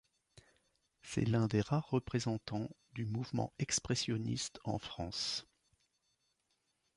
C'est 1.03 1.25
l'un 1.25 1.45
des 1.45 1.61
rares 1.61 1.87
représentants 1.91 2.71
du 2.93 3.05
mouvement 3.05 3.53
expressionniste 3.59 4.59
en 4.63 4.79
France. 4.79 5.45